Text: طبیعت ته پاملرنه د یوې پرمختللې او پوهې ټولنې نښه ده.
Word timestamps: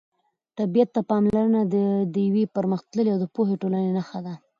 طبیعت 0.57 0.89
ته 0.95 1.01
پاملرنه 1.09 1.61
د 2.13 2.15
یوې 2.27 2.43
پرمختللې 2.55 3.11
او 3.13 3.19
پوهې 3.35 3.55
ټولنې 3.61 3.91
نښه 3.97 4.19
ده. 4.25 4.33